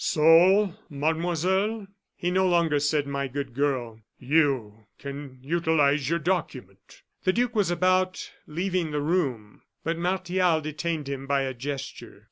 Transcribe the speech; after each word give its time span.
So, 0.03 0.73
Mademoiselle" 0.89 1.85
he 2.15 2.31
no 2.31 2.47
longer 2.47 2.79
said 2.79 3.05
"my 3.05 3.27
good 3.27 3.53
girl" 3.53 4.01
"you 4.17 4.87
can 4.97 5.37
utilize 5.43 6.09
your 6.09 6.17
document." 6.17 7.03
The 7.23 7.31
duke 7.31 7.55
was 7.55 7.69
about 7.69 8.31
leaving 8.47 8.89
the 8.89 8.99
room, 9.01 9.61
but 9.83 9.99
Martial 9.99 10.59
detained 10.59 11.07
him 11.07 11.27
by 11.27 11.43
a 11.43 11.53
gesture. 11.53 12.19